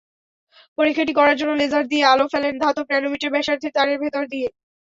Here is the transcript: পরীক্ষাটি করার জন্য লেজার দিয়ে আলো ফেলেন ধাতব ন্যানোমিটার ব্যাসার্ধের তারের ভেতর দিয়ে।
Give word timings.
পরীক্ষাটি 0.77 1.13
করার 1.15 1.39
জন্য 1.39 1.51
লেজার 1.59 1.83
দিয়ে 1.91 2.03
আলো 2.13 2.25
ফেলেন 2.33 2.53
ধাতব 2.61 2.85
ন্যানোমিটার 2.89 3.33
ব্যাসার্ধের 3.33 3.75
তারের 3.77 3.97
ভেতর 4.03 4.23
দিয়ে। 4.33 4.47